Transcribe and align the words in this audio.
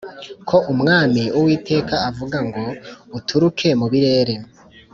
ko 0.49 0.57
Umwami 0.73 1.23
Uwiteka 1.37 1.95
avuga 2.09 2.37
ngo 2.47 2.63
Uturuke 3.17 3.69
mu 3.79 3.87
birere 3.91 4.35